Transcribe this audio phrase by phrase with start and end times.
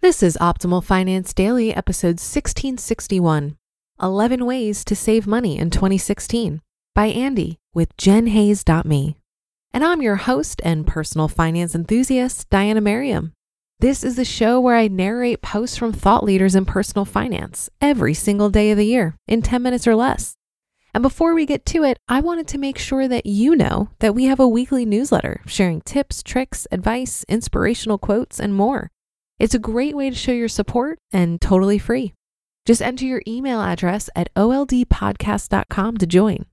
[0.00, 3.56] This is Optimal Finance Daily, episode 1661
[4.00, 6.62] 11 Ways to Save Money in 2016
[6.94, 9.16] by Andy with JenHayes.me.
[9.72, 13.32] And I'm your host and personal finance enthusiast, Diana Merriam.
[13.80, 18.14] This is the show where I narrate posts from thought leaders in personal finance every
[18.14, 20.36] single day of the year in 10 minutes or less.
[20.94, 24.14] And before we get to it, I wanted to make sure that you know that
[24.14, 28.92] we have a weekly newsletter sharing tips, tricks, advice, inspirational quotes, and more.
[29.38, 32.14] It's a great way to show your support and totally free.
[32.66, 36.46] Just enter your email address at oldpodcast.com to join.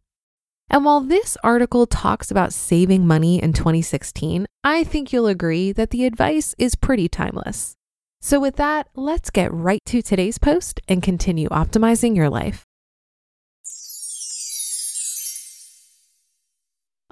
[0.69, 5.89] And while this article talks about saving money in 2016, I think you'll agree that
[5.89, 7.75] the advice is pretty timeless.
[8.21, 12.63] So, with that, let's get right to today's post and continue optimizing your life.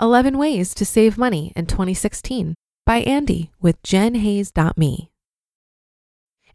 [0.01, 5.12] 11 Ways to Save Money in 2016 by Andy with JenHayes.me.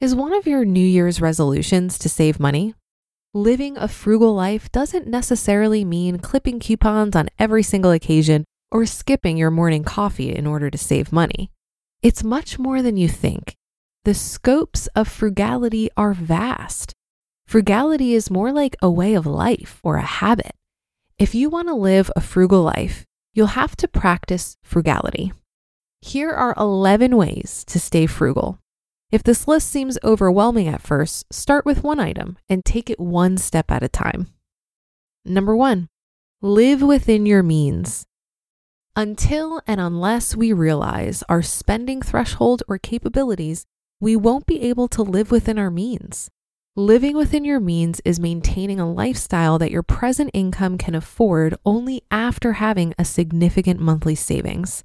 [0.01, 2.73] Is one of your New Year's resolutions to save money?
[3.35, 9.37] Living a frugal life doesn't necessarily mean clipping coupons on every single occasion or skipping
[9.37, 11.51] your morning coffee in order to save money.
[12.01, 13.57] It's much more than you think.
[14.05, 16.93] The scopes of frugality are vast.
[17.49, 20.53] Frugality is more like a way of life or a habit.
[21.19, 25.33] If you want to live a frugal life, you'll have to practice frugality.
[26.01, 28.61] Here are 11 ways to stay frugal.
[29.11, 33.39] If this list seems overwhelming at first, start with one item and take it one
[33.39, 34.27] step at a time.
[35.25, 35.89] Number one,
[36.43, 38.05] live within your means.
[38.95, 43.65] Until and unless we realize our spending threshold or capabilities,
[43.99, 46.29] we won't be able to live within our means.
[46.77, 52.03] Living within your means is maintaining a lifestyle that your present income can afford only
[52.11, 54.85] after having a significant monthly savings.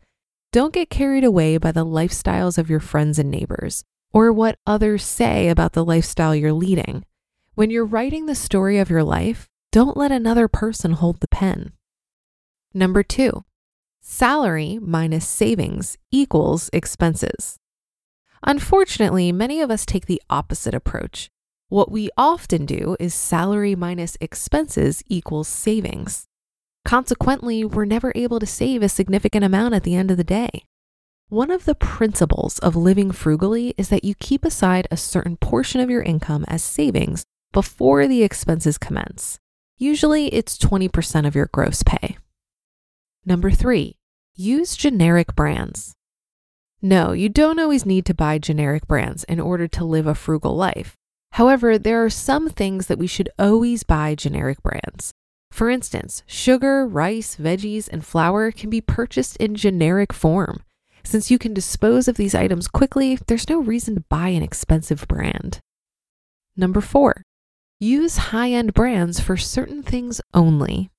[0.53, 5.03] Don't get carried away by the lifestyles of your friends and neighbors or what others
[5.03, 7.03] say about the lifestyle you're leading.
[7.55, 11.73] When you're writing the story of your life, don't let another person hold the pen.
[12.73, 13.43] Number two,
[13.99, 17.57] salary minus savings equals expenses.
[18.43, 21.29] Unfortunately, many of us take the opposite approach.
[21.69, 26.27] What we often do is salary minus expenses equals savings.
[26.85, 30.65] Consequently, we're never able to save a significant amount at the end of the day.
[31.33, 35.81] One of the principles of living frugally is that you keep aside a certain portion
[35.81, 39.39] of your income as savings before the expenses commence.
[39.79, 42.17] Usually it's 20% of your gross pay.
[43.25, 43.97] Number three,
[44.35, 45.95] use generic brands.
[46.83, 50.55] No, you don't always need to buy generic brands in order to live a frugal
[50.55, 50.95] life.
[51.31, 55.13] However, there are some things that we should always buy generic brands.
[55.49, 60.61] For instance, sugar, rice, veggies, and flour can be purchased in generic form.
[61.05, 65.07] Since you can dispose of these items quickly, there's no reason to buy an expensive
[65.07, 65.59] brand.
[66.55, 67.23] Number four,
[67.79, 70.89] use high end brands for certain things only.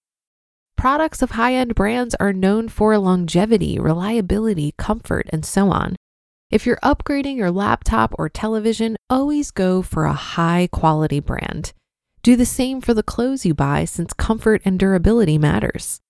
[0.77, 5.97] Products of high end brands are known for longevity, reliability, comfort, and so on.
[6.51, 11.73] If you're upgrading your laptop or television, always go for a high quality brand.
[12.23, 16.01] Do the same for the clothes you buy since comfort and durability matters.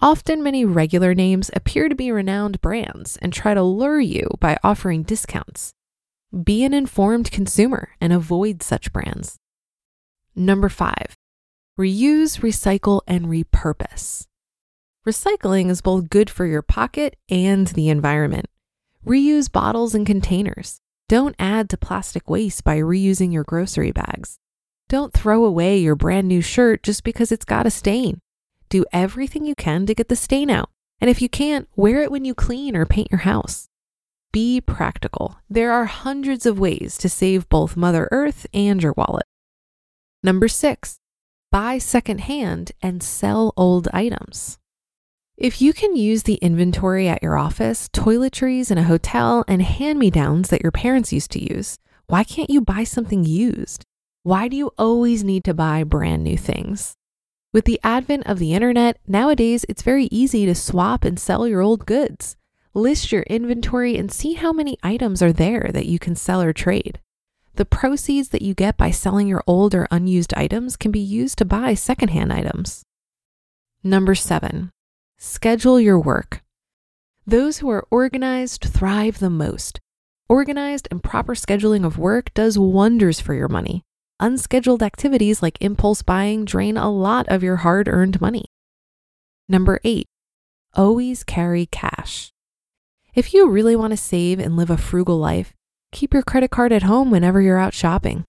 [0.00, 4.58] Often, many regular names appear to be renowned brands and try to lure you by
[4.62, 5.72] offering discounts.
[6.44, 9.38] Be an informed consumer and avoid such brands.
[10.34, 11.16] Number five,
[11.78, 14.26] reuse, recycle, and repurpose.
[15.06, 18.46] Recycling is both good for your pocket and the environment.
[19.06, 20.80] Reuse bottles and containers.
[21.08, 24.38] Don't add to plastic waste by reusing your grocery bags.
[24.88, 28.20] Don't throw away your brand new shirt just because it's got a stain.
[28.68, 30.70] Do everything you can to get the stain out.
[31.00, 33.68] And if you can't, wear it when you clean or paint your house.
[34.32, 35.38] Be practical.
[35.48, 39.26] There are hundreds of ways to save both Mother Earth and your wallet.
[40.22, 40.98] Number six,
[41.52, 44.58] buy secondhand and sell old items.
[45.36, 49.98] If you can use the inventory at your office, toiletries in a hotel, and hand
[49.98, 53.84] me downs that your parents used to use, why can't you buy something used?
[54.22, 56.94] Why do you always need to buy brand new things?
[57.56, 61.62] With the advent of the internet, nowadays it's very easy to swap and sell your
[61.62, 62.36] old goods.
[62.74, 66.52] List your inventory and see how many items are there that you can sell or
[66.52, 67.00] trade.
[67.54, 71.38] The proceeds that you get by selling your old or unused items can be used
[71.38, 72.82] to buy secondhand items.
[73.82, 74.70] Number seven,
[75.16, 76.42] schedule your work.
[77.26, 79.80] Those who are organized thrive the most.
[80.28, 83.82] Organized and proper scheduling of work does wonders for your money
[84.20, 88.46] unscheduled activities like impulse buying drain a lot of your hard earned money.
[89.48, 90.06] Number eight,
[90.74, 92.30] always carry cash.
[93.14, 95.54] If you really want to save and live a frugal life,
[95.92, 98.24] keep your credit card at home whenever you're out shopping.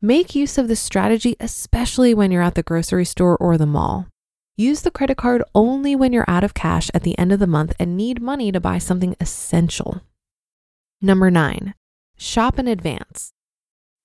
[0.00, 4.08] Make use of this strategy, especially when you're at the grocery store or the mall.
[4.56, 7.46] Use the credit card only when you're out of cash at the end of the
[7.46, 10.02] month and need money to buy something essential.
[11.00, 11.74] Number nine,
[12.16, 13.32] shop in advance.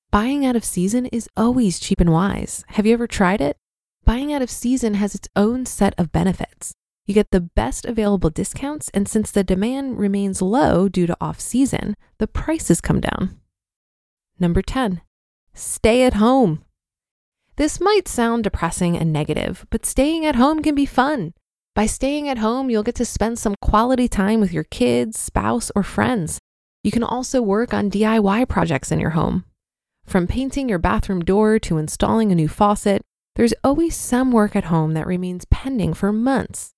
[0.10, 2.64] Buying out of season is always cheap and wise.
[2.70, 3.58] Have you ever tried it?
[4.06, 6.74] Buying out of season has its own set of benefits.
[7.06, 11.42] You get the best available discounts, and since the demand remains low due to off
[11.42, 13.42] season, the prices come down.
[14.40, 15.02] Number 10,
[15.54, 16.64] stay at home.
[17.58, 21.34] This might sound depressing and negative, but staying at home can be fun.
[21.76, 25.70] By staying at home, you'll get to spend some quality time with your kids, spouse,
[25.76, 26.40] or friends.
[26.82, 29.44] You can also work on DIY projects in your home.
[30.08, 33.02] From painting your bathroom door to installing a new faucet,
[33.36, 36.72] there's always some work at home that remains pending for months.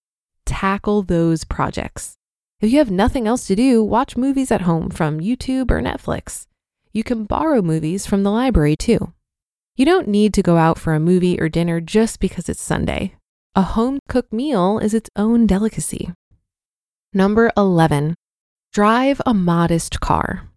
[0.47, 2.15] Tackle those projects.
[2.59, 6.47] If you have nothing else to do, watch movies at home from YouTube or Netflix.
[6.91, 9.13] You can borrow movies from the library too.
[9.75, 13.13] You don't need to go out for a movie or dinner just because it's Sunday.
[13.53, 16.11] A home cooked meal is its own delicacy.
[17.13, 18.15] Number 11,
[18.73, 20.48] drive a modest car.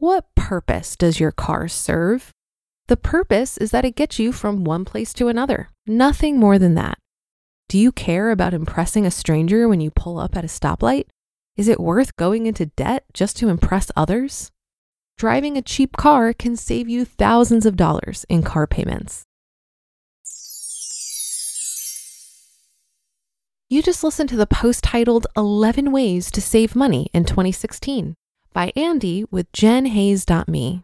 [0.00, 2.32] What purpose does your car serve?
[2.88, 6.74] The purpose is that it gets you from one place to another, nothing more than
[6.74, 6.98] that.
[7.68, 11.04] Do you care about impressing a stranger when you pull up at a stoplight?
[11.56, 14.50] Is it worth going into debt just to impress others?
[15.20, 19.26] driving a cheap car can save you thousands of dollars in car payments.
[23.68, 28.14] You just listened to the post titled 11 Ways to Save Money in 2016
[28.52, 30.82] by Andy with jenhayes.me.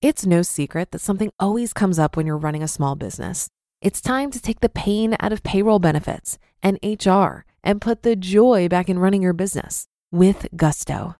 [0.00, 3.48] It's no secret that something always comes up when you're running a small business.
[3.80, 8.16] It's time to take the pain out of payroll benefits and HR and put the
[8.16, 11.16] joy back in running your business with Gusto.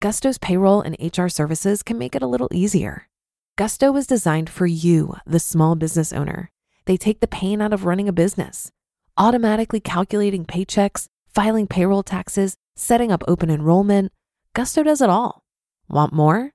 [0.00, 3.08] Gusto's payroll and HR services can make it a little easier.
[3.56, 6.50] Gusto was designed for you, the small business owner.
[6.84, 8.70] They take the pain out of running a business,
[9.16, 14.12] automatically calculating paychecks, filing payroll taxes, setting up open enrollment.
[14.58, 15.42] Gusto does it all.
[15.88, 16.50] Want more?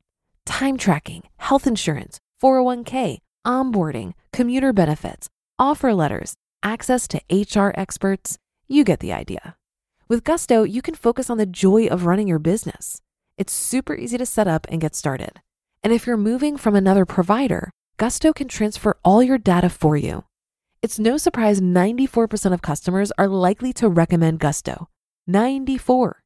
[0.45, 8.38] Time tracking, health insurance, 401k, onboarding, commuter benefits, offer letters, access to HR experts.
[8.67, 9.55] You get the idea.
[10.09, 13.00] With Gusto, you can focus on the joy of running your business.
[13.38, 15.39] It's super easy to set up and get started.
[15.81, 20.25] And if you're moving from another provider, Gusto can transfer all your data for you.
[20.81, 24.89] It's no surprise 94% of customers are likely to recommend Gusto.
[25.25, 26.21] 94.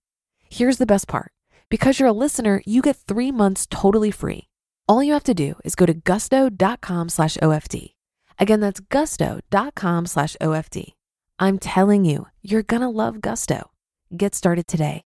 [0.50, 1.32] Here's the best part.
[1.70, 4.48] Because you're a listener, you get three months totally free.
[4.88, 7.94] All you have to do is go to gusto.com slash OFD.
[8.40, 10.94] Again, that's gusto.com slash OFD.
[11.40, 13.72] I'm telling you, you're going to love Gusto.
[14.16, 15.04] Get started today.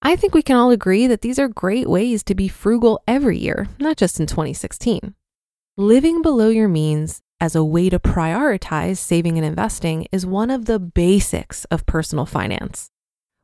[0.00, 3.38] I think we can all agree that these are great ways to be frugal every
[3.38, 5.14] year, not just in 2016.
[5.76, 10.64] Living below your means as a way to prioritize saving and investing is one of
[10.64, 12.91] the basics of personal finance.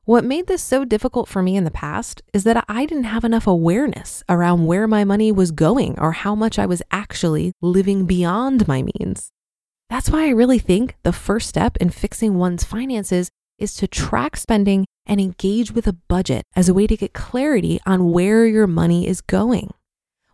[0.09, 3.25] What made this so difficult for me in the past is that I didn't have
[3.25, 8.07] enough awareness around where my money was going or how much I was actually living
[8.07, 9.29] beyond my means.
[9.91, 13.29] That's why I really think the first step in fixing one's finances
[13.59, 17.79] is to track spending and engage with a budget as a way to get clarity
[17.85, 19.75] on where your money is going.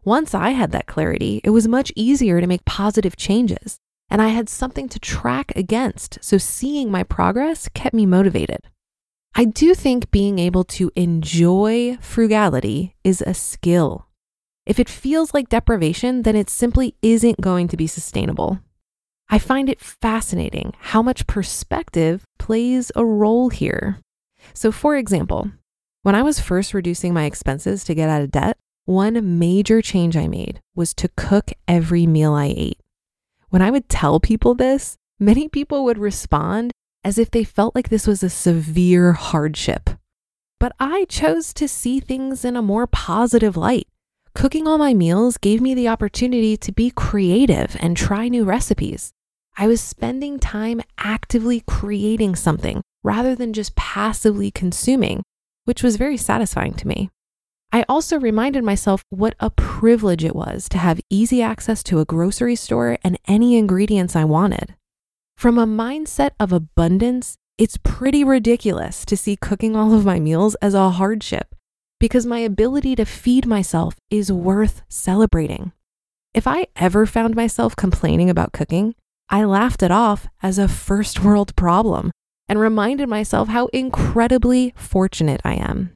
[0.05, 4.29] Once I had that clarity, it was much easier to make positive changes, and I
[4.29, 8.61] had something to track against, so seeing my progress kept me motivated.
[9.37, 14.07] I do think being able to enjoy frugality is a skill.
[14.65, 18.61] If it feels like deprivation, then it simply isn't going to be sustainable.
[19.29, 23.99] I find it fascinating how much perspective plays a role here.
[24.53, 25.51] So, for example,
[26.03, 30.17] when I was first reducing my expenses to get out of debt, one major change
[30.17, 32.79] I made was to cook every meal I ate.
[33.49, 36.71] When I would tell people this, many people would respond
[37.05, 39.91] as if they felt like this was a severe hardship.
[40.59, 43.87] But I chose to see things in a more positive light.
[44.35, 49.13] Cooking all my meals gave me the opportunity to be creative and try new recipes.
[49.57, 55.23] I was spending time actively creating something rather than just passively consuming,
[55.65, 57.11] which was very satisfying to me.
[57.73, 62.05] I also reminded myself what a privilege it was to have easy access to a
[62.05, 64.75] grocery store and any ingredients I wanted.
[65.37, 70.55] From a mindset of abundance, it's pretty ridiculous to see cooking all of my meals
[70.57, 71.55] as a hardship
[72.01, 75.73] because my ability to feed myself is worth celebrating.
[76.35, 78.95] If I ever found myself complaining about cooking,
[79.29, 82.11] I laughed it off as a first world problem
[82.49, 85.95] and reminded myself how incredibly fortunate I am.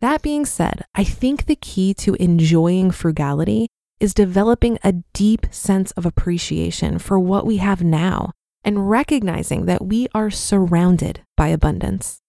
[0.00, 3.68] That being said, I think the key to enjoying frugality
[4.00, 8.32] is developing a deep sense of appreciation for what we have now
[8.64, 12.20] and recognizing that we are surrounded by abundance.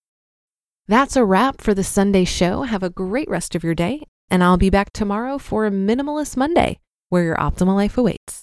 [0.87, 2.63] That's a wrap for the Sunday show.
[2.63, 6.35] Have a great rest of your day, and I'll be back tomorrow for a Minimalist
[6.35, 8.41] Monday, where your optimal life awaits.